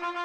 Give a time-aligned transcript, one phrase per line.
[0.00, 0.16] Halo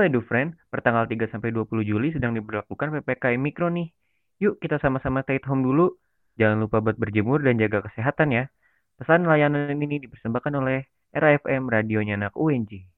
[0.00, 3.92] EduFriend, pertanggal 3 sampai 20 Juli sedang diberlakukan PPKM Mikro nih.
[4.40, 6.00] Yuk kita sama-sama stay home dulu.
[6.40, 8.48] Jangan lupa buat berjemur dan jaga kesehatan ya.
[8.96, 12.95] Pesan layanan ini dipersembahkan oleh RAFM Radionya Anak UNJ.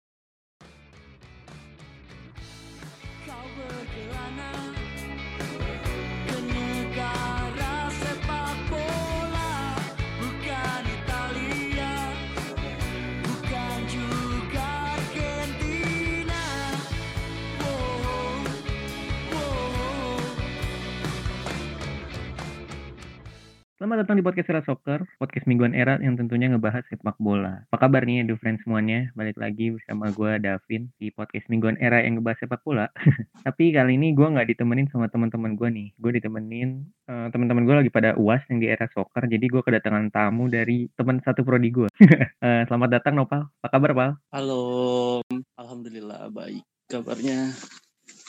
[23.78, 27.62] Selamat datang di podcast Era Soccer, podcast mingguan era yang tentunya ngebahas sepak bola.
[27.70, 29.14] Apa kabar nih Edu Friends semuanya?
[29.14, 32.90] Balik lagi bersama gue Davin di podcast mingguan era yang ngebahas sepak bola.
[33.46, 35.88] Tapi kali ini gue nggak ditemenin sama teman-teman gue nih.
[35.94, 39.30] Gue ditemenin eh, teman-teman gue lagi pada uas yang di era soccer.
[39.30, 41.86] Jadi gue kedatangan tamu dari teman satu prodi gue.
[42.38, 43.46] Eh, selamat datang Nopal.
[43.62, 44.10] Apa kabar Pal?
[44.34, 45.22] Halo,
[45.54, 47.54] alhamdulillah baik kabarnya.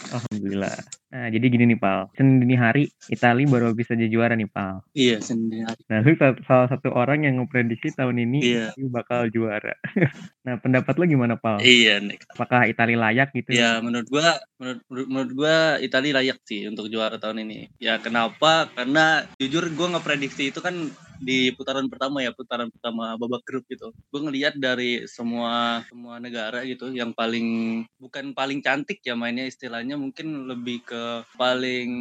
[0.09, 0.77] Alhamdulillah.
[1.09, 2.07] Nah jadi gini nih Pal.
[2.13, 4.85] Senin dini hari Itali baru bisa jadi juara nih Pal.
[4.93, 5.65] Iya sendiri.
[5.89, 8.65] Nah lu sa- salah satu orang yang ngeprediksi tahun ini Iya.
[8.71, 9.73] Itali bakal juara.
[10.45, 11.59] nah pendapat lu gimana Pal?
[11.59, 12.17] Iya nih.
[12.31, 13.51] Apakah Itali layak gitu?
[13.51, 17.73] Ya menurut gua, menurut menurut- menurut gua Italia layak sih untuk juara tahun ini.
[17.81, 18.69] Ya kenapa?
[18.71, 20.77] Karena jujur gua ngeprediksi itu kan
[21.19, 23.91] di putaran pertama ya, putaran pertama babak grup gitu.
[24.09, 29.99] Gue ngelihat dari semua semua negara gitu yang paling bukan paling cantik ya mainnya istilahnya
[29.99, 31.91] mungkin lebih ke paling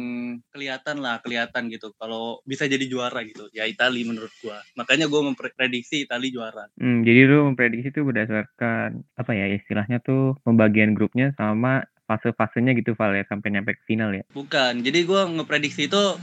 [0.55, 3.51] kelihatan lah, kelihatan gitu kalau bisa jadi juara gitu.
[3.51, 4.63] Ya Italia menurut gua.
[4.79, 6.65] Makanya gua memprediksi Italia juara.
[6.79, 12.97] Hmm, jadi lu memprediksi itu berdasarkan apa ya istilahnya tuh pembagian grupnya sama fase-fasenya gitu
[12.97, 14.25] Val ya sampai nyampe ke final ya.
[14.33, 14.81] Bukan.
[14.81, 16.17] Jadi gua ngeprediksi itu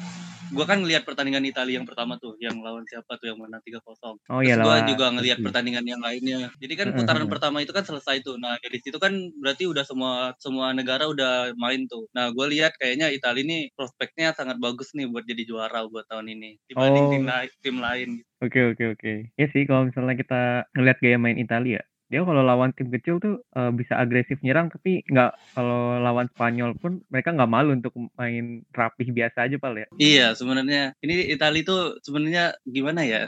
[0.52, 4.18] gua kan ngelihat pertandingan Italia yang pertama tuh, yang lawan siapa tuh yang menang 3-0.
[4.30, 6.52] Oh iya lawan juga ngelihat pertandingan yang lainnya.
[6.60, 7.32] Jadi kan putaran heeh.
[7.32, 8.36] pertama itu kan selesai tuh.
[8.38, 9.12] Nah, dari situ kan
[9.42, 12.06] berarti udah semua semua negara udah main tuh.
[12.14, 16.30] Nah, gua lihat kayaknya Italia ini prospeknya sangat bagus nih buat jadi juara buat tahun
[16.32, 17.10] ini dibanding Oh.
[17.12, 18.08] tim lain tim lain.
[18.44, 19.12] Oke oke oke.
[19.34, 20.40] Ya sih kalau misalnya kita
[20.76, 25.02] ngeliat gaya main Italia, dia kalau lawan tim kecil tuh eh, bisa agresif nyerang tapi
[25.10, 29.86] nggak kalau lawan Spanyol pun mereka nggak malu untuk main rapih biasa aja Pal ya.
[29.98, 33.26] Iya, sebenarnya ini Italia tuh sebenarnya gimana ya?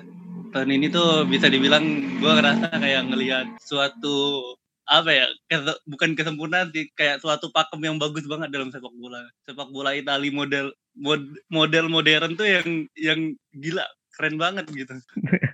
[0.54, 1.84] Tahun ini tuh bisa dibilang
[2.22, 4.54] gua ngerasa kayak ngelihat suatu
[4.88, 5.26] apa ya?
[5.48, 9.20] kese- bukan kesempurnaan sih, kayak suatu pakem yang bagus banget dalam sepak bola.
[9.44, 10.66] Sepak bola Italia model
[10.96, 13.20] mod- model modern tuh yang yang
[13.56, 13.84] gila,
[14.16, 14.94] keren banget gitu.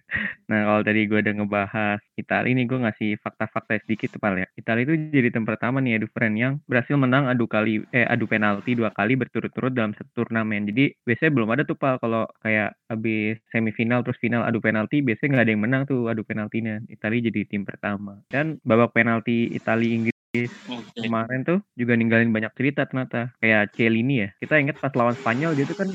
[0.55, 4.47] Nah kalau tadi gue udah ngebahas Italia ini gue ngasih fakta-fakta sedikit tuh Pal ya.
[4.55, 8.31] Italia itu jadi tim pertama nih Edu Friend yang berhasil menang adu kali eh adu
[8.31, 10.71] penalti dua kali berturut-turut dalam satu turnamen.
[10.71, 15.43] Jadi biasanya belum ada tuh Pal kalau kayak habis semifinal terus final adu penalti biasanya
[15.43, 16.79] nggak ada yang menang tuh adu penaltinya.
[16.87, 18.23] Italia jadi tim pertama.
[18.31, 20.15] Dan babak penalti Italia Inggris
[20.71, 20.99] Oke.
[21.03, 25.55] kemarin tuh juga ninggalin banyak cerita ternyata kayak Celini ya kita ingat pas lawan Spanyol
[25.55, 25.89] dia tuh kan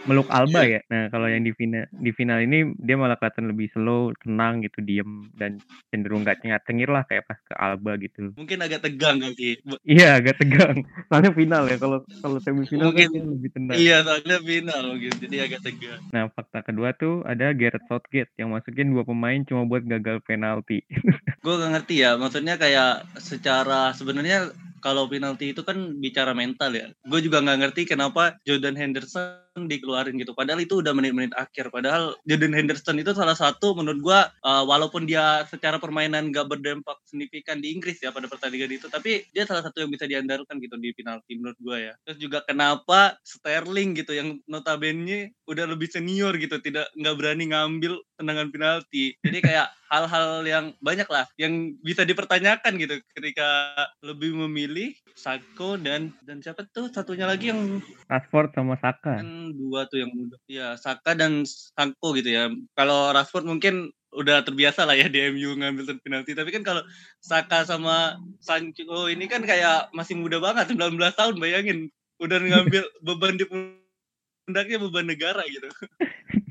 [0.00, 3.66] meluk Alba ya nah kalau yang di final di final ini dia malah kelihatan lebih
[3.68, 8.30] slow tenang gitu diem dan cenderung gak cengat cengir lah kayak pas ke Alba gitu
[8.32, 9.58] Mungkin agak tegang kali.
[9.60, 13.76] Bu- iya agak tegang soalnya final ya kalau kalau semifinal kan Mungkin- dia lebih tenang
[13.76, 15.16] Iya, soalnya final gitu.
[15.18, 16.00] Jadi agak tegang.
[16.08, 20.84] nah fakta kedua tuh ada Gareth Southgate yang masukin dua pemain cuma buat gagal penalti
[21.44, 26.86] gue gak ngerti ya maksudnya kayak secara sebenarnya kalau penalti itu kan bicara mental ya
[26.94, 30.36] gue juga nggak ngerti kenapa Jordan Henderson dikeluarin gitu.
[30.36, 31.74] Padahal itu udah menit-menit akhir.
[31.74, 37.00] Padahal Jordan Henderson itu salah satu menurut gue uh, walaupun dia secara permainan gak berdampak
[37.08, 40.78] signifikan di Inggris ya pada pertandingan itu tapi dia salah satu yang bisa diandalkan gitu
[40.78, 41.94] di penalti menurut gue ya.
[42.06, 47.98] Terus juga kenapa Sterling gitu yang notabene udah lebih senior gitu tidak nggak berani ngambil
[48.20, 49.16] tendangan penalti.
[49.24, 53.72] Jadi kayak hal-hal yang banyak lah yang bisa dipertanyakan gitu ketika
[54.04, 59.24] lebih memilih Sako dan dan siapa tuh satunya lagi yang Rashford sama Saka
[59.54, 62.50] dua tuh yang muda ya Saka dan Sako gitu ya.
[62.74, 66.32] Kalau Rashford mungkin udah terbiasa lah ya di MU ngambil penalti.
[66.32, 66.82] Tapi kan kalau
[67.20, 71.88] Saka sama Sancho ini kan kayak masih muda banget 19 tahun bayangin.
[72.18, 75.68] Udah ngambil beban di pundaknya beban negara gitu.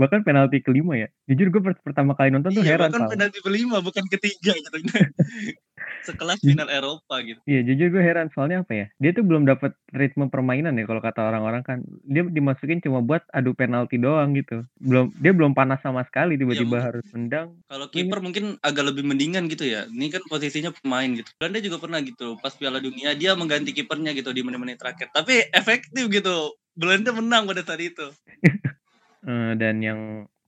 [0.00, 1.08] Bahkan penalti kelima ya.
[1.24, 3.12] Jujur gue pertama kali nonton tuh iya heran bahkan Pal.
[3.16, 4.68] penalti kelima bukan ketiga gitu
[6.04, 9.72] sekelas final Eropa gitu Iya jujur gue heran soalnya apa ya dia tuh belum dapat
[9.94, 14.66] ritme permainan ya kalau kata orang-orang kan dia dimasukin cuma buat adu penalti doang gitu
[14.82, 19.02] belum dia belum panas sama sekali tiba-tiba mungkin- harus tendang Kalau kiper mungkin agak lebih
[19.02, 19.90] mendingan gitu ya.
[19.90, 21.26] Ini kan posisinya pemain gitu.
[21.34, 22.38] Belanda juga pernah gitu.
[22.38, 25.10] Pas Piala Dunia dia mengganti kipernya gitu di menit-menit terakhir.
[25.10, 26.54] Tapi efektif gitu.
[26.78, 28.06] Belanda menang pada saat itu.
[29.26, 30.00] Eh, dan yang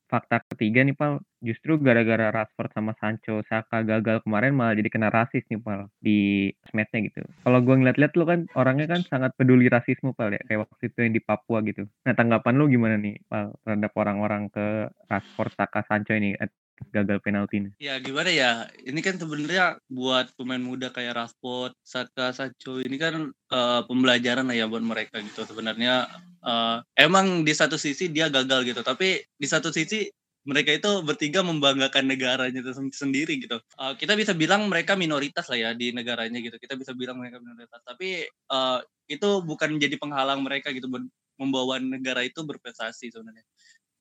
[0.07, 5.09] fakta ketiga nih pal justru gara-gara Rashford sama Sancho, Saka gagal kemarin malah jadi kena
[5.09, 7.23] rasis nih Pal di sosmednya gitu.
[7.47, 10.99] Kalau gue ngeliat-liat lu kan orangnya kan sangat peduli rasisme Pal ya kayak waktu itu
[10.99, 11.87] yang di Papua gitu.
[12.07, 16.51] Nah tanggapan lu gimana nih Pal terhadap orang-orang ke Rashford, Saka, Sancho ini eh,
[16.91, 17.71] gagal penalti ini?
[17.83, 23.31] Ya gimana ya, ini kan sebenarnya buat pemain muda kayak Rashford, Saka, Sancho ini kan
[23.31, 25.47] eh, pembelajaran lah ya buat mereka gitu.
[25.47, 26.07] Sebenarnya
[26.43, 30.07] eh, emang di satu sisi dia gagal gitu, tapi di satu sisi
[30.49, 33.61] mereka itu bertiga membanggakan negaranya itu sen- sendiri gitu.
[33.61, 36.57] Eh, kita bisa bilang mereka minoritas lah ya di negaranya gitu.
[36.57, 38.79] Kita bisa bilang mereka minoritas, tapi eh,
[39.13, 40.89] itu bukan menjadi penghalang mereka gitu
[41.37, 43.45] membawa negara itu berprestasi sebenarnya.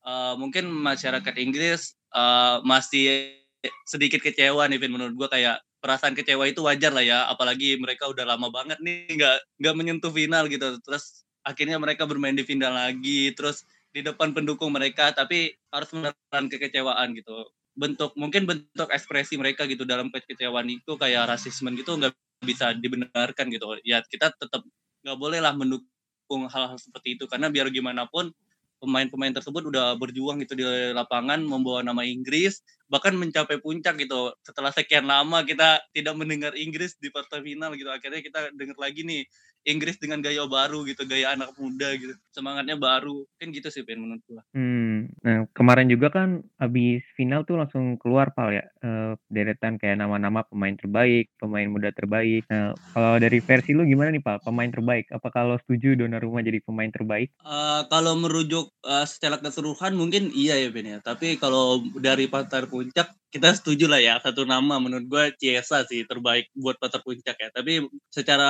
[0.07, 3.35] Eh, mungkin masyarakat Inggris eh, masih
[3.83, 8.09] sedikit kecewa nih Vin menurut gua kayak perasaan kecewa itu wajar lah ya apalagi mereka
[8.09, 12.73] udah lama banget nih nggak nggak menyentuh final gitu terus akhirnya mereka bermain di final
[12.73, 13.63] lagi terus
[13.95, 17.47] di depan pendukung mereka tapi harus menelan kekecewaan gitu.
[17.77, 22.13] Bentuk mungkin bentuk ekspresi mereka gitu dalam kekecewaan itu kayak rasisme gitu nggak
[22.45, 23.77] bisa dibenarkan gitu.
[23.85, 24.63] Ya kita tetap
[25.05, 28.31] nggak boleh lah mendukung hal-hal seperti itu karena biar gimana pun
[28.77, 30.61] pemain-pemain tersebut udah berjuang gitu di
[30.93, 32.61] lapangan membawa nama Inggris
[32.91, 34.33] bahkan mencapai puncak gitu.
[34.45, 39.01] Setelah sekian lama kita tidak mendengar Inggris di partai final gitu akhirnya kita dengar lagi
[39.01, 39.25] nih
[39.67, 43.99] Inggris dengan gaya baru gitu gaya anak muda gitu semangatnya baru kan gitu sih Pen
[43.99, 49.13] menurut gua Hmm, nah kemarin juga kan habis final tuh langsung keluar Pal ya eh,
[49.27, 52.47] deretan kayak nama-nama pemain terbaik, pemain muda terbaik.
[52.47, 55.11] Nah, kalau dari versi lu gimana nih Pal, pemain terbaik?
[55.11, 57.33] Apakah lo setuju Donnarumma jadi pemain terbaik?
[57.43, 60.99] Eh, kalau merujuk eh, secara keseluruhan mungkin iya ya Ben ya.
[61.03, 66.07] Tapi kalau dari Patar Puncak kita setuju lah ya satu nama menurut gue Chiesa sih
[66.07, 67.49] terbaik buat Patar Puncak ya.
[67.51, 68.49] Tapi secara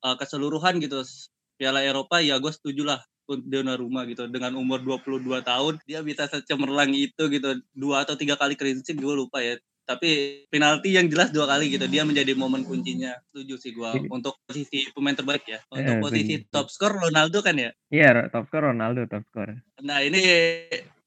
[0.00, 1.02] eh, keseluruhan gitu.
[1.58, 4.24] Piala Eropa ya gue setuju lah untuk Donnarumma gitu.
[4.26, 7.58] Dengan umur 22 tahun dia bisa secemerlang itu gitu.
[7.74, 9.58] Dua atau tiga kali clean sheet gue lupa ya.
[9.88, 11.88] Tapi penalti yang jelas dua kali gitu.
[11.88, 13.16] Dia menjadi momen kuncinya.
[13.32, 15.58] Setuju sih gue Jadi- untuk posisi pemain terbaik ya.
[15.72, 16.52] Untuk Eh, posisi setuju.
[16.52, 17.70] top skor Ronaldo kan ya?
[17.88, 19.56] Iya, top score Ronaldo top score.
[19.80, 20.20] Nah ini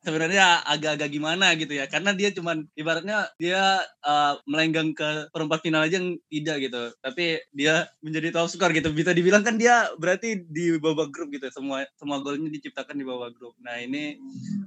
[0.02, 1.86] sebenarnya agak-agak gimana gitu ya.
[1.88, 6.84] Karena dia cuman ibaratnya dia uh, melenggang ke perempat final aja yang tidak gitu.
[7.02, 8.90] Tapi dia menjadi top skor gitu.
[8.92, 11.48] Bisa dibilang kan dia berarti di babak grup gitu.
[11.54, 13.54] Semua semua golnya diciptakan di babak grup.
[13.62, 14.18] Nah ini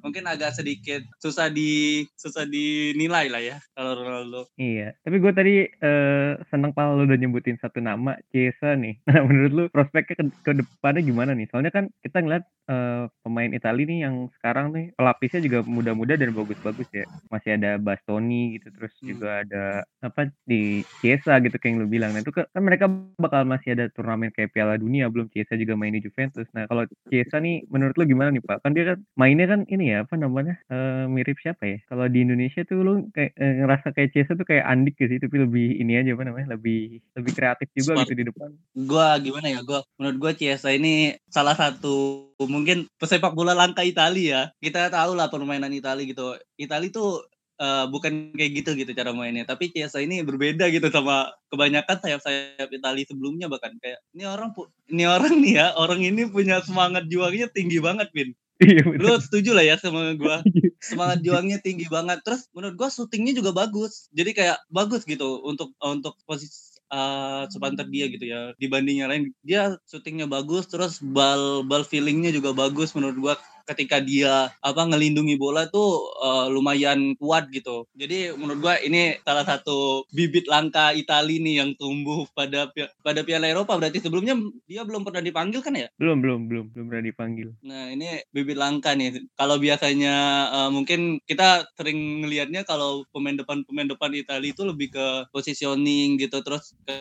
[0.01, 4.49] mungkin agak sedikit susah di susah dinilai lah ya kalau Ronaldo.
[4.61, 8.97] Iya, tapi gue tadi eh, seneng Pal lu udah nyebutin satu nama Chiesa nih.
[9.15, 11.47] Nah, menurut lu prospeknya ke, ke depannya gimana nih?
[11.47, 14.91] Soalnya kan kita ngeliat eh, pemain Italia nih yang sekarang nih
[15.25, 17.05] pelapisnya juga muda-muda dan bagus-bagus ya.
[17.33, 19.09] Masih ada Bastoni gitu, terus Hmm.
[19.09, 19.63] juga ada
[20.01, 22.13] apa di Chiesa gitu kayak yang lu bilang.
[22.13, 22.87] Nah, itu kan mereka
[23.17, 26.45] bakal masih ada turnamen kayak Piala Dunia belum Chiesa juga main di Juventus.
[26.53, 28.61] Nah, kalau Chiesa nih menurut lu gimana nih, Pak?
[28.61, 30.61] Kan dia kan mainnya kan ini ya, apa namanya?
[30.69, 31.79] eh, mirip siapa ya?
[31.89, 35.21] Kalau di Indonesia tuh lu kayak eh, ngerasa kayak Chiesa tuh kayak Andik gitu sih,
[35.25, 36.55] tapi lebih ini aja apa namanya?
[36.57, 38.07] Lebih lebih kreatif juga Smart.
[38.07, 38.51] gitu di depan.
[38.77, 44.25] gua gimana ya gua menurut gua Chiesa ini salah satu mungkin pesepak bola langka Italia
[44.25, 44.43] ya.
[44.59, 46.35] Kita tahu lah permainan Italia gitu.
[46.59, 47.25] Italia tuh
[47.61, 49.47] eh, bukan kayak gitu gitu cara mainnya.
[49.47, 53.75] Tapi Chiesa ini berbeda gitu sama kebanyakan sayap-sayap Italia sebelumnya bahkan.
[53.79, 54.51] Kayak ini orang
[54.91, 58.35] ini orang nih ya orang ini punya semangat juangnya tinggi banget Vin.
[58.63, 60.39] Iya lu setuju lah ya sama gua?
[60.89, 62.23] Semangat juangnya tinggi banget.
[62.23, 64.07] Terus menurut gua syutingnya juga bagus.
[64.15, 68.55] Jadi kayak bagus gitu untuk untuk posisi uh, sepantar dia gitu ya.
[68.63, 73.35] Dibanding lain dia syutingnya bagus terus bal bal feelingnya juga bagus menurut gua
[73.65, 79.45] ketika dia apa ngelindungi bola tuh uh, lumayan kuat gitu jadi menurut gua ini salah
[79.45, 82.69] satu bibit langka Itali nih yang tumbuh pada
[83.01, 84.37] pada Piala Eropa berarti sebelumnya
[84.69, 87.49] dia belum pernah dipanggil kan ya Belum belum belum belum pernah dipanggil.
[87.63, 89.25] Nah ini bibit langka nih.
[89.39, 90.15] Kalau biasanya
[90.51, 96.19] eh, mungkin kita sering ngelihatnya kalau pemain depan pemain depan Italia itu lebih ke positioning
[96.19, 96.99] gitu, terus ke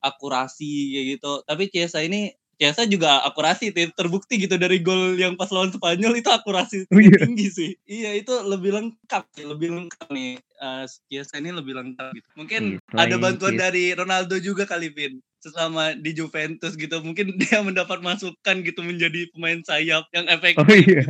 [0.00, 1.32] akurasi kayak gitu.
[1.42, 6.16] Tapi Chiesa ini Chiesa juga akurasi ter- terbukti gitu dari gol yang pas lawan Spanyol
[6.16, 7.20] itu akurasi Oh, iya.
[7.20, 7.70] tinggi sih.
[7.84, 10.40] Iya itu lebih lengkap, sih, lebih lengkap nih.
[10.40, 12.28] Eh, Chiesa ini lebih lengkap gitu.
[12.32, 17.60] Mungkin Iya, ada bantuan dari Ronaldo juga kali Vin selama di Juventus gitu mungkin dia
[17.62, 21.04] mendapat masukan gitu menjadi pemain sayap yang efektif Oh iya.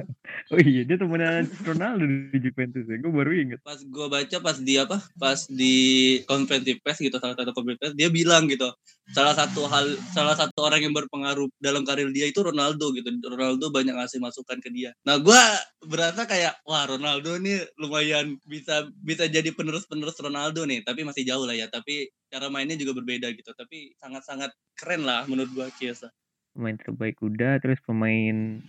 [0.52, 2.98] Oh iya, dia temenan Ronaldo di Juventus ya.
[3.00, 3.58] Gue baru inget.
[3.66, 5.74] pas gue baca pas di apa pas di
[6.28, 8.68] konferensi pers gitu salah satu konferensi pers dia bilang gitu
[9.10, 13.70] salah satu hal salah satu orang yang berpengaruh dalam karir dia itu Ronaldo gitu Ronaldo
[13.70, 15.42] banyak ngasih masukan ke dia nah gue
[15.86, 21.22] berasa kayak wah Ronaldo ini lumayan bisa bisa jadi penerus penerus Ronaldo nih tapi masih
[21.22, 25.50] jauh lah ya tapi cara mainnya juga berbeda gitu tapi sangat sangat keren lah menurut
[25.54, 26.10] gue Chiesa
[26.56, 28.64] Pemain terbaik udah, terus pemain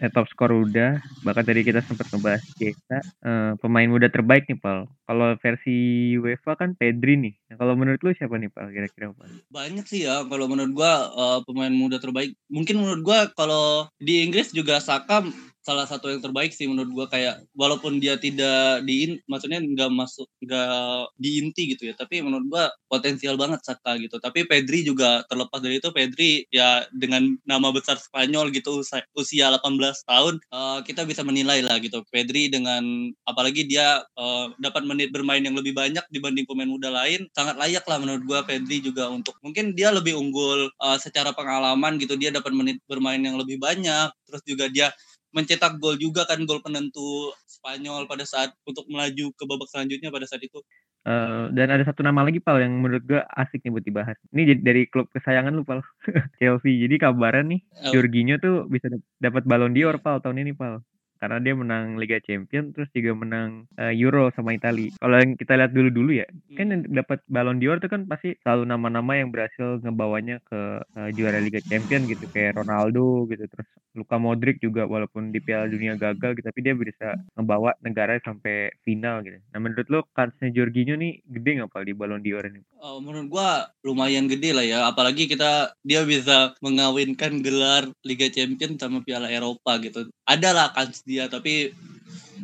[0.00, 0.96] eh, top skor udah.
[1.20, 3.04] Bahkan tadi kita sempat ngebahas Chiesa.
[3.04, 4.88] Eh, pemain muda terbaik nih, Pal.
[5.04, 7.36] Kalau versi UEFA kan Pedri nih.
[7.52, 8.72] Nah, kalau menurut lu siapa nih, Pal?
[8.72, 9.28] Kira-kira Pal?
[9.52, 12.32] Banyak sih ya kalau menurut gua eh, pemain muda terbaik.
[12.48, 15.20] Mungkin menurut gua kalau di Inggris juga Saka
[15.66, 20.30] salah satu yang terbaik sih menurut gua kayak walaupun dia tidak di maksudnya nggak masuk
[20.38, 24.16] nggak di inti gitu ya tapi menurut gua potensial banget Saka gitu.
[24.22, 29.50] Tapi Pedri juga terlepas dari itu Pedri ya dengan nama besar Spanyol gitu usia- usia
[29.50, 32.02] 18 tahun eh, kita bisa menilai lah gitu.
[32.08, 37.26] Pedri dengan apalagi dia eh, dapat menit bermain yang lebih banyak dibanding pemain muda lain
[37.34, 41.98] sangat layak lah menurut gua Pedri juga untuk mungkin dia lebih unggul eh, secara pengalaman
[41.98, 44.90] gitu dia dapat menit bermain yang lebih banyak terus juga dia
[45.36, 50.24] mencetak gol juga kan gol penentu Spanyol pada saat untuk melaju ke babak selanjutnya pada
[50.24, 50.64] saat itu.
[51.06, 54.18] Eh, dan ada satu nama lagi, Pal, yang menurut gua asik nih buat dibahas.
[54.34, 55.78] Ini dari klub kesayangan lu, Pal.
[56.42, 56.82] Chelsea.
[56.82, 57.92] Jadi kabarnya nih, Oh.
[57.94, 60.82] Jorginho tuh bisa dap- dapat Ballon d'Or, Pal, tahun ini, Pal.
[61.16, 64.92] Karena dia menang Liga Champions, terus juga menang eh, Euro sama Italia.
[65.00, 68.68] Kalau yang kita lihat dulu-dulu ya, kan yang dapat Ballon d'Or tuh kan pasti selalu
[68.68, 74.20] nama-nama yang berhasil ngebawanya ke eh, juara Liga Champions gitu kayak Ronaldo gitu terus Luka
[74.20, 79.24] Modric juga walaupun di Piala Dunia gagal gitu tapi dia bisa ngebawa negara sampai final
[79.24, 79.40] gitu.
[79.56, 82.60] Nah menurut lo kansnya Jorginho nih gede nggak Pal di Ballon d'Or ini?
[82.76, 88.76] Oh, menurut gua lumayan gede lah ya apalagi kita dia bisa mengawinkan gelar Liga Champions
[88.76, 90.12] sama Piala Eropa gitu.
[90.28, 91.70] Ada lah kans dia tapi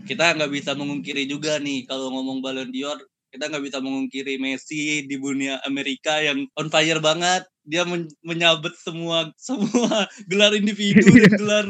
[0.07, 2.99] kita nggak bisa mengungkiri juga nih kalau ngomong Ballon d'Or
[3.33, 7.49] kita nggak bisa mengungkiri Messi di dunia Amerika yang on fire banget.
[7.63, 11.67] Dia men- menyabet semua semua gelar individu dan gelar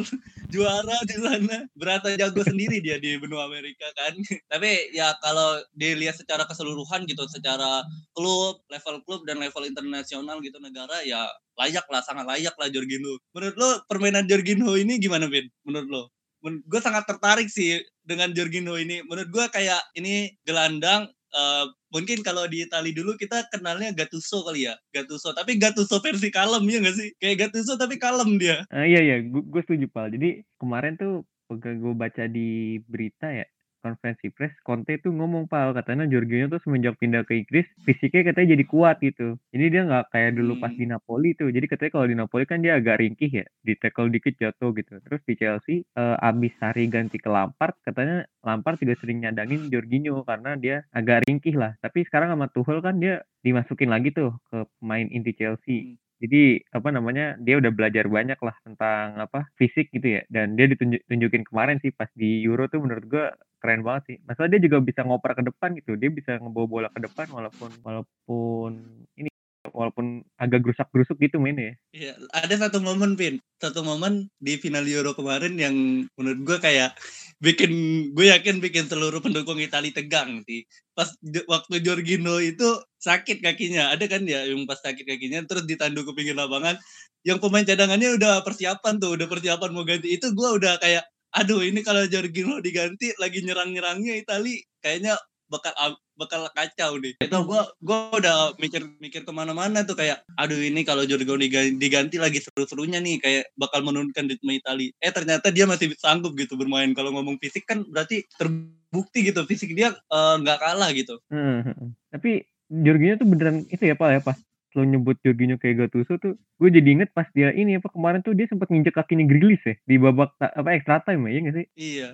[0.51, 1.57] juara di sana.
[1.79, 4.11] Berasa jago sendiri dia di benua Amerika kan.
[4.53, 10.59] Tapi ya kalau dilihat secara keseluruhan gitu secara klub level klub dan level internasional gitu
[10.59, 13.23] negara ya layak lah sangat layak lah Jorginho.
[13.39, 15.47] Menurut lo permainan Jorginho ini gimana Vin?
[15.63, 16.03] Menurut lo
[16.43, 19.01] gue sangat tertarik sih dengan Jorginho ini.
[19.07, 24.67] Menurut gue kayak ini gelandang eh, mungkin kalau di Itali dulu kita kenalnya Gattuso kali
[24.67, 25.31] ya Gattuso.
[25.33, 27.09] Tapi Gattuso versi kalem ya nggak sih?
[27.23, 28.67] Kayak Gattuso tapi kalem dia.
[28.75, 30.11] Ah, iya iya, gue setuju Pal.
[30.11, 31.23] Jadi kemarin tuh
[31.53, 33.45] gue baca di berita ya
[33.83, 38.55] konferensi pers, Conte tuh ngomong Pal katanya Jorginho tuh semenjak pindah ke Inggris fisiknya katanya
[38.55, 39.37] jadi kuat gitu.
[39.51, 40.81] Jadi dia nggak kayak dulu pas Hmm.
[40.81, 41.51] di Napoli tuh.
[41.51, 45.03] Jadi katanya kalau di Napoli kan dia agak ringkih ya, di tackle dikit jatuh gitu.
[45.03, 50.23] Terus di Chelsea eh, abis Sari ganti ke Lampard, katanya Lampard juga sering nyadangin Jorginho
[50.23, 51.75] karena dia agak ringkih lah.
[51.83, 55.99] Tapi sekarang sama Tuchel kan dia dimasukin lagi tuh ke pemain inti Chelsea.
[56.23, 60.71] Jadi apa namanya dia udah belajar banyak lah tentang apa fisik gitu ya dan dia
[60.71, 63.27] ditunjukin kemarin sih pas di Euro tuh menurut gua
[63.63, 64.17] keren banget sih.
[64.27, 65.95] Masalah dia juga bisa ngoper ke depan gitu.
[65.99, 68.73] Dia bisa ngebawa bola ke depan walaupun walaupun
[69.19, 69.32] ini
[69.71, 71.75] walaupun agak gerusak-gerusuk gitu mainnya ya.
[71.95, 75.75] Iya, ada satu momen Vin, satu momen di final Euro kemarin yang
[76.19, 76.99] menurut gue kayak
[77.39, 77.71] bikin
[78.11, 80.67] gue yakin bikin seluruh pendukung Italia tegang sih.
[80.99, 81.07] Pas
[81.47, 82.67] waktu Jorginho itu
[82.99, 86.75] sakit kakinya, ada kan ya yang pas sakit kakinya terus ditandu ke pinggir lapangan,
[87.23, 91.65] yang pemain cadangannya udah persiapan tuh, udah persiapan mau ganti itu gue udah kayak aduh
[91.65, 95.17] ini kalau Jorginho diganti lagi nyerang-nyerangnya Italia kayaknya
[95.49, 95.73] bakal
[96.17, 97.15] bakal kacau deh.
[97.19, 101.37] Itu gua gua udah mikir mikir ke mana-mana tuh kayak aduh ini kalau Jorginho
[101.77, 104.93] diganti, lagi seru-serunya nih kayak bakal menurunkan ritme Itali.
[105.01, 106.93] Eh ternyata dia masih sanggup gitu bermain.
[106.93, 111.19] Kalau ngomong fisik kan berarti terbukti gitu fisik dia eh, nggak kalah gitu.
[111.33, 111.89] Heeh, heeh.
[112.13, 112.31] Tapi
[112.73, 114.39] Jorginho tuh beneran itu ya Pak ya pas
[114.75, 118.33] lo nyebut Jorginho kayak Gattuso tuh gue jadi inget pas dia ini apa kemarin tuh
[118.33, 121.67] dia sempat nginjek kakinya Grilis ya di babak apa extra time ya iya nggak sih?
[121.77, 122.09] Iya.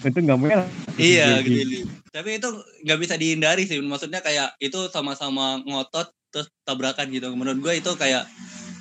[0.10, 0.66] Itu nggak merah.
[0.98, 1.58] Iya Jorginho.
[1.62, 1.76] gitu.
[2.10, 2.48] Tapi itu
[2.86, 3.78] nggak bisa dihindari sih.
[3.78, 7.30] Maksudnya kayak itu sama-sama ngotot terus tabrakan gitu.
[7.34, 8.26] Menurut gue itu kayak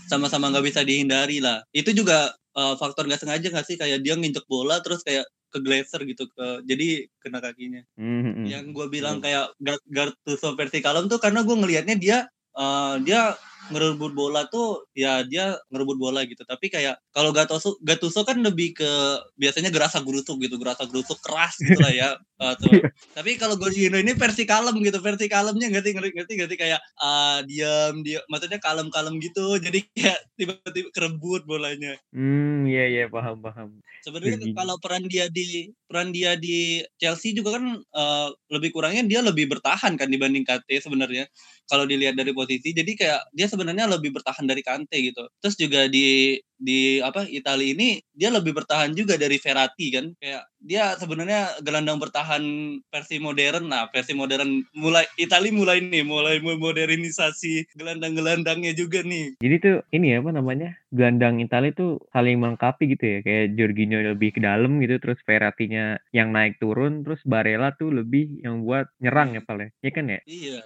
[0.09, 1.61] sama-sama nggak bisa dihindari lah.
[1.69, 5.59] Itu juga eh, faktor nggak sengaja nggak sih kayak dia nginjek bola terus kayak ke
[5.65, 7.81] glaser gitu ke jadi kena kakinya.
[7.97, 8.45] Hmm, hmm.
[8.45, 12.17] Yang gue bilang kayak Gar- Gattuso versi kalem tuh karena gue ngelihatnya dia
[12.59, 13.21] eh, dia
[13.69, 16.41] ngerebut bola tuh ya dia ngerebut bola gitu.
[16.43, 18.91] Tapi kayak kalau Gattuso Gattuso kan lebih ke
[19.35, 22.71] biasanya gerasa gerusuk gitu gerasa gerusuk keras gitu lah ya Eh, tuh.
[23.11, 27.43] tapi kalau Jorginho ini versi kalem gitu versi kalemnya ngerti ngerti ngerti ngerti kayak ah,
[27.43, 33.43] diam dia maksudnya kalem kalem gitu jadi kayak tiba-tiba kerebut bolanya Hmm, iya iya paham
[33.43, 33.83] paham.
[33.99, 34.55] sebenarnya Jorginho.
[34.55, 39.51] kalau peran dia di peran dia di Chelsea juga kan eh, lebih kurangnya dia lebih
[39.51, 41.27] bertahan kan dibanding KT sebenarnya
[41.67, 45.27] kalau dilihat dari posisi jadi kayak dia sebenarnya lebih bertahan dari Kante gitu.
[45.43, 50.11] Terus juga di di apa Italia ini dia lebih bertahan juga dari Verratti kan?
[50.19, 52.43] Kayak dia sebenarnya gelandang bertahan
[52.91, 53.71] versi modern.
[53.71, 59.39] Lah versi modern mulai Italia mulai nih mulai modernisasi gelandang-gelandangnya juga nih.
[59.39, 63.17] Jadi tuh ini ya apa namanya gelandang Italia tuh saling melengkapi gitu ya.
[63.23, 68.43] Kayak Jorginho lebih ke dalam gitu terus Verratti-nya yang naik turun terus Barella tuh lebih
[68.43, 69.69] yang buat nyerang ya Pal ya?
[69.79, 70.19] Iya kan ya?
[70.27, 70.59] Iya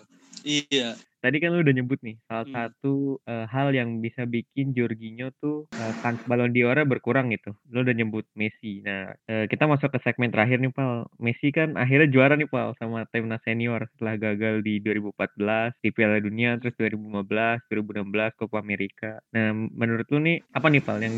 [0.43, 0.87] iya
[1.23, 2.51] tadi kan lu udah nyebut nih salah Hmm.
[2.51, 7.55] satu eh, hal yang bisa bikin Jorginho tuh eh, kans Ballon d'Or berkurang gitu.
[7.71, 8.83] Lu udah nyebut Messi.
[8.83, 11.07] Nah, eh, kita masuk ke segmen terakhir nih, Pal.
[11.23, 16.19] Messi kan akhirnya juara nih, Pal, sama timnas senior setelah gagal di 2014 di Piala
[16.19, 19.23] Dunia, terus 2015, 2016 Copa America.
[19.31, 21.15] Nah, menurut lu nih apa nih, Pal, yang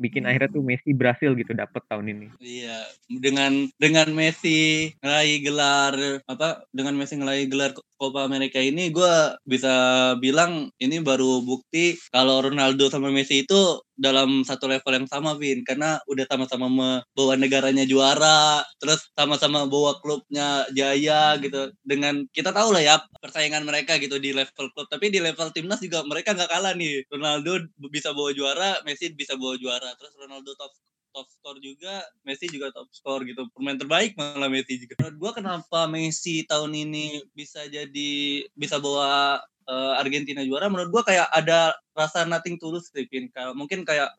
[0.00, 2.26] bikin akhirnya tuh Messi berhasil gitu dapet tahun ini?
[2.40, 2.78] Iya,
[3.20, 5.94] dengan dengan Messi ngeraih gelar
[6.24, 6.64] apa?
[6.72, 9.14] Dengan Messi ngeraih gelar Copa America ini, gue
[9.46, 9.70] bisa
[10.18, 15.62] bilang ini baru bukti kalau Ronaldo sama Messi itu dalam satu level yang sama, Vin.
[15.62, 21.70] Karena udah sama-sama membawa negaranya juara, terus sama-sama bawa klubnya jaya gitu.
[21.86, 25.78] Dengan kita tahu lah ya persaingan mereka gitu di level klub, tapi di level timnas
[25.78, 27.06] juga mereka nggak kalah nih.
[27.06, 27.62] Ronaldo
[27.94, 29.94] bisa bawa juara, Messi bisa bawa juara.
[29.94, 30.74] Terus Ronaldo top
[31.12, 33.46] top skor juga, Messi juga top skor gitu.
[33.54, 34.96] Pemain terbaik malah Messi juga.
[34.98, 38.12] Menurut gua kenapa Messi tahun ini bisa jadi
[38.56, 43.28] bisa bawa eh, Argentina juara menurut gua kayak ada rasa nothing tulus sih, Pin.
[43.30, 44.10] Kayak mungkin kayak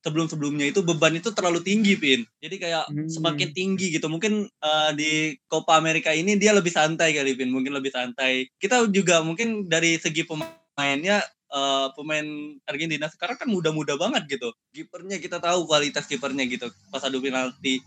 [0.00, 2.22] sebelum-sebelumnya itu beban itu terlalu tinggi, Pin.
[2.38, 3.10] Jadi kayak Hmm.
[3.10, 4.06] semakin tinggi gitu.
[4.06, 5.10] Mungkin eh, di
[5.50, 7.50] Copa America ini dia lebih santai kali, Pin.
[7.50, 8.46] Mungkin lebih santai.
[8.56, 12.26] Kita juga mungkin dari segi pemainnya eh, pemain
[12.66, 14.50] Argentina sekarang kan muda-muda banget gitu.
[14.74, 16.70] Kipernya kita tahu kualitas kipernya gitu.
[16.90, 17.80] Pas adu penalti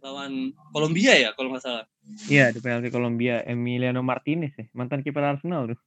[0.00, 1.84] lawan Kolombia ya kalau nggak salah.
[2.26, 5.80] Iya, di penalti Kolombia Emiliano Martinez ya, mantan kiper Arsenal tuh.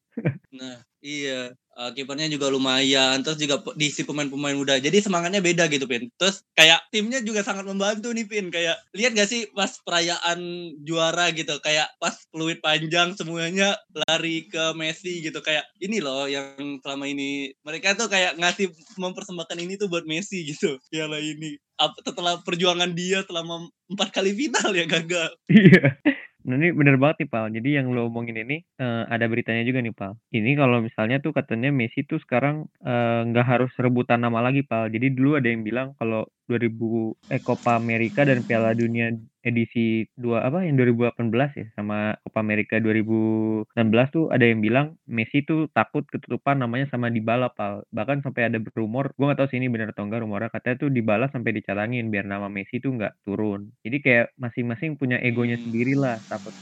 [0.54, 1.52] Nah, iya.
[1.74, 3.26] Eh, kipernya juga lumayan.
[3.26, 4.78] Terus juga diisi pemain-pemain muda.
[4.78, 6.06] Jadi semangatnya beda gitu, Pin.
[6.22, 8.54] Terus kayak timnya juga sangat membantu nih, Pin.
[8.54, 10.40] Kayak lihat gak sih pas perayaan
[10.86, 13.74] juara gitu, kayak pas peluit panjang semuanya
[14.06, 15.42] lari ke Messi gitu.
[15.42, 18.70] Kayak ini loh yang selama ini mereka tuh kayak ngasih
[19.02, 20.78] mempersembahkan ini tuh buat Messi gitu.
[20.94, 21.58] Piala ini.
[22.06, 25.32] Setelah perjuangan dia selama empat kali final ya gagal.
[25.50, 25.98] Iya.
[26.44, 27.46] Nah ini bener banget nih Pal.
[27.56, 30.14] Jadi yang lo omongin ini eh, ada beritanya juga nih Pal.
[30.36, 34.92] Ini kalau misalnya tuh katanya Messi tuh sekarang eh, nggak harus rebutan nama lagi Pal.
[34.92, 36.28] Jadi dulu ada yang bilang kalau
[36.62, 39.10] 2000 eh Copa America dan Piala Dunia
[39.44, 41.20] edisi dua apa yang 2018
[41.60, 47.12] ya sama Copa America 2016 tuh ada yang bilang Messi tuh takut ketutupan namanya sama
[47.12, 47.84] Dybala Pal.
[47.92, 50.90] Bahkan sampai ada berumor, gue gak tahu sih ini bener atau enggak rumornya katanya tuh
[50.96, 53.72] Dybala sampai dicalangin biar nama Messi tuh nggak turun.
[53.84, 55.64] Jadi kayak masing-masing punya egonya Hmm.
[55.68, 56.56] sendiri lah takut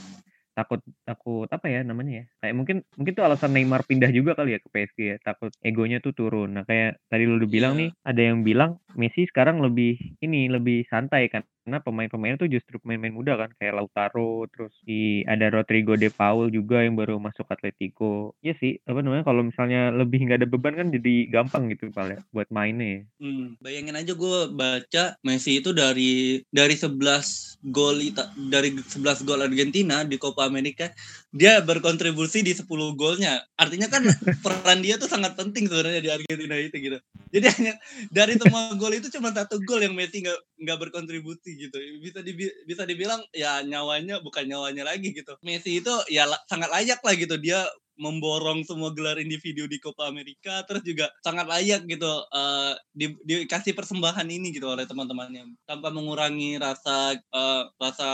[0.62, 4.54] takut takut apa ya namanya ya kayak mungkin mungkin tuh alasan Neymar pindah juga kali
[4.54, 6.54] ya ke PSG ya takut egonya tuh turun.
[6.54, 7.82] Nah kayak tadi lu udah bilang Iya.
[7.82, 12.82] nih ada yang bilang Messi sekarang lebih ini lebih santai kan karena pemain-pemainnya tuh justru
[12.82, 17.47] pemain-pemain muda kan kayak Lautaro terus di ada Rodrigo de Paul juga yang baru masuk
[17.47, 18.36] Atletico.
[18.43, 22.12] Ya sih apa namanya kalau misalnya lebih nggak ada beban kan jadi gampang gitu Pal
[22.12, 23.02] ya buat mainnya ya.
[23.24, 28.04] Hmm, bayangin aja gue baca Messi itu dari dari 11 gol
[28.52, 30.91] dari 11 gol Argentina di Copa America
[31.31, 32.67] dia berkontribusi di 10
[32.99, 33.39] golnya.
[33.55, 34.03] Artinya kan
[34.43, 36.97] peran dia tuh sangat penting sebenarnya di Argentina itu gitu.
[37.31, 37.73] Jadi hanya
[38.11, 41.79] dari semua gol itu cuma satu gol yang Messi nggak nggak berkontribusi gitu.
[42.03, 45.39] Bisa dibi- bisa dibilang ya nyawanya bukan nyawanya lagi gitu.
[45.39, 47.63] Messi itu ya la- sangat layak lah gitu dia
[47.99, 53.75] memborong semua gelar individu di Copa America terus juga sangat layak gitu eh, di, dikasih
[53.75, 55.56] persembahan ini gitu oleh teman-temannya.
[55.67, 58.10] Tanpa mengurangi rasa eh, rasa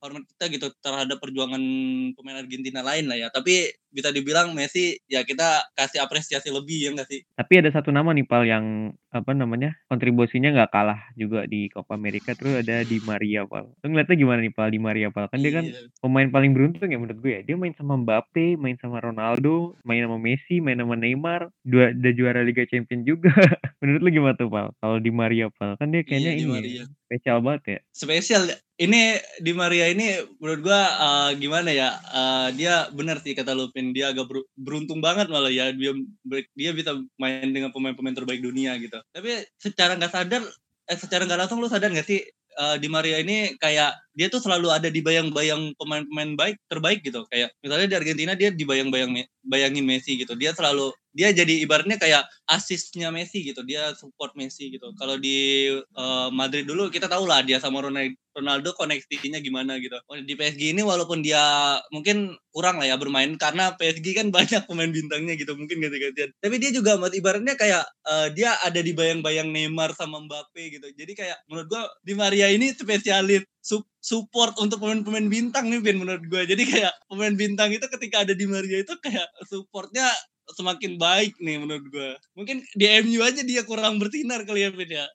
[0.00, 1.62] hormat kita gitu terhadap perjuangan
[2.16, 3.28] pemain Argentina lain lah ya.
[3.28, 7.20] Tapi bisa dibilang Messi ya kita kasih apresiasi lebih ya nggak sih?
[7.38, 11.94] Tapi ada satu nama nih Pal yang apa namanya kontribusinya nggak kalah juga di Copa
[11.94, 13.70] America terus ada di Maria Pal.
[13.80, 15.30] Lu ngeliatnya gimana nih Pal di Maria Pal?
[15.30, 15.86] Kan dia kan Iya.
[16.02, 17.42] pemain paling beruntung ya menurut gue ya.
[17.46, 22.10] Dia main sama Mbappe, main sama Ronaldo, main sama Messi, main sama Neymar, dua ada
[22.12, 23.30] juara Liga Champions juga.
[23.80, 24.74] menurut lu gimana tuh Pal?
[24.78, 26.84] Kalau di Maria Pal kan dia kayaknya Iya, di ini Maria.
[27.14, 27.80] Spesial banget ya.
[27.94, 28.42] spesial.
[28.74, 31.94] Ini di Maria ini menurut gua eh, gimana ya?
[32.10, 33.94] Eh, dia benar sih kata Lupin.
[33.94, 35.70] Dia agak ber- beruntung banget malah ya.
[35.70, 35.94] Dia
[36.58, 38.98] dia bisa main dengan pemain-pemain terbaik dunia gitu.
[39.14, 40.42] Tapi secara nggak sadar
[40.90, 44.38] eh secara nggak langsung lu sadar nggak sih eh, di Maria ini kayak dia tuh
[44.38, 47.26] selalu ada di bayang-bayang pemain-pemain baik terbaik gitu.
[47.28, 49.10] Kayak misalnya di Argentina dia dibayang-bayang
[49.42, 50.38] bayangin Messi gitu.
[50.38, 53.66] Dia selalu dia jadi ibaratnya kayak asisnya Messi gitu.
[53.66, 54.94] Dia support Messi gitu.
[54.94, 55.66] Kalau di
[55.98, 59.98] uh, Madrid dulu kita tahu lah dia sama Ronaldo koneksinya gimana gitu.
[60.22, 61.42] Di PSG ini walaupun dia
[61.90, 65.58] mungkin kurang lah ya bermain karena PSG kan banyak pemain bintangnya gitu.
[65.58, 66.30] Mungkin ganti-gantian.
[66.38, 70.86] Tapi dia juga ibaratnya kayak uh, dia ada di bayang-bayang Neymar sama Mbappe gitu.
[70.94, 73.42] Jadi kayak menurut gua di Maria ini spesialis
[74.04, 78.36] support untuk pemain-pemain bintang nih Ben menurut gue jadi kayak pemain bintang itu ketika ada
[78.36, 80.04] di Maria itu kayak supportnya
[80.52, 82.10] semakin baik nih menurut gue.
[82.36, 85.06] Mungkin di MU aja dia kurang bersinar kali ya Ben ya.